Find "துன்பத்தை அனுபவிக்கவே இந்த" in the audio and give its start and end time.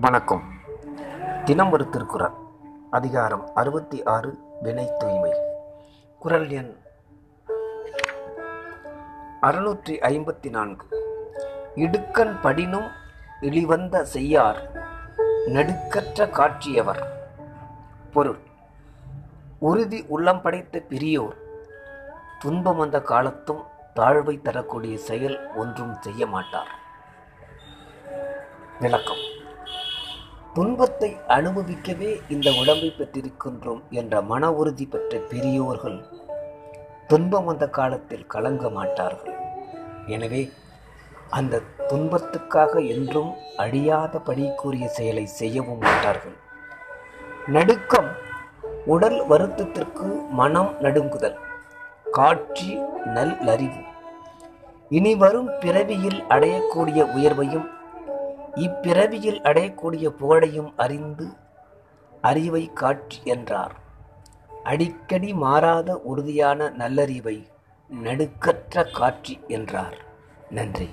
30.54-32.48